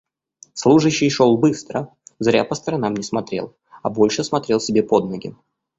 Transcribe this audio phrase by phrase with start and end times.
[0.55, 5.35] Служащий шёл быстро, зря по сторонам не смотрел, а больше смотрел себе под ноги.